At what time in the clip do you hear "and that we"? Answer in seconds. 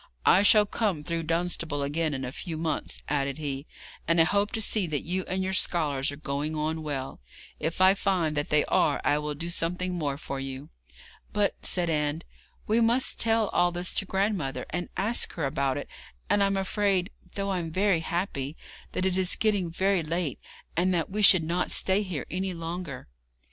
20.75-21.21